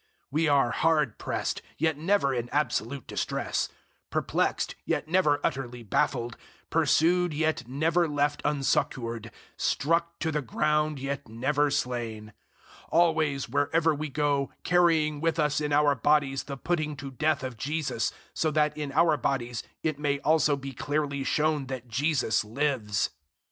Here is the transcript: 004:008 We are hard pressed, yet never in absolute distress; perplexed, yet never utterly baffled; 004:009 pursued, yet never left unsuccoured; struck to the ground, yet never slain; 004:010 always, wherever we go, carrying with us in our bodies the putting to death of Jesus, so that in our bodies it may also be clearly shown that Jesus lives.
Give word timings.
004:008 0.01 0.07
We 0.31 0.47
are 0.47 0.71
hard 0.71 1.17
pressed, 1.19 1.61
yet 1.77 1.95
never 1.95 2.33
in 2.33 2.49
absolute 2.49 3.05
distress; 3.05 3.69
perplexed, 4.09 4.73
yet 4.83 5.07
never 5.07 5.39
utterly 5.43 5.83
baffled; 5.83 6.37
004:009 6.71 6.71
pursued, 6.71 7.33
yet 7.35 7.67
never 7.67 8.07
left 8.07 8.41
unsuccoured; 8.43 9.29
struck 9.57 10.17
to 10.17 10.31
the 10.31 10.41
ground, 10.41 10.97
yet 10.97 11.27
never 11.27 11.69
slain; 11.69 12.33
004:010 12.85 12.87
always, 12.89 13.47
wherever 13.47 13.93
we 13.93 14.09
go, 14.09 14.49
carrying 14.63 15.21
with 15.21 15.37
us 15.37 15.61
in 15.61 15.71
our 15.71 15.93
bodies 15.93 16.45
the 16.45 16.57
putting 16.57 16.95
to 16.95 17.11
death 17.11 17.43
of 17.43 17.55
Jesus, 17.55 18.11
so 18.33 18.49
that 18.49 18.75
in 18.75 18.91
our 18.93 19.17
bodies 19.17 19.61
it 19.83 19.99
may 19.99 20.17
also 20.21 20.55
be 20.55 20.71
clearly 20.73 21.23
shown 21.23 21.67
that 21.67 21.87
Jesus 21.87 22.43
lives. 22.43 23.11